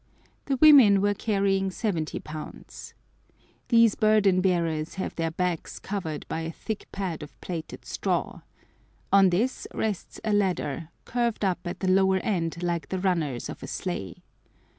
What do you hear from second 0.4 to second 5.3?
The women were carrying 70 lbs. These burden bearers have their